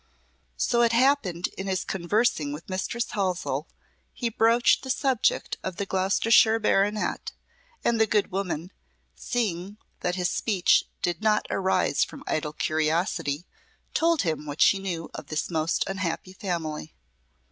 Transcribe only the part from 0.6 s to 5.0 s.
it happened in his conversing with Mistress Halsell he broached the